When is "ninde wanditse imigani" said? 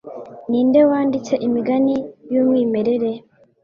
0.49-1.95